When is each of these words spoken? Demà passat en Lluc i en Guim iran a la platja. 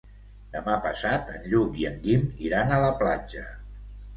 Demà 0.53 0.77
passat 0.85 1.29
en 1.35 1.45
Lluc 1.51 1.77
i 1.83 1.87
en 1.91 2.01
Guim 2.07 2.25
iran 2.49 2.73
a 2.73 2.81
la 2.87 2.91
platja. 3.03 3.49